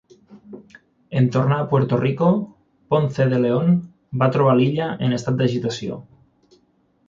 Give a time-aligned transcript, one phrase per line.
[1.19, 2.31] En tornar a Puerto Rico,
[2.95, 3.71] Ponce de León
[4.23, 6.03] va trobar l'illa en estat d'agitació.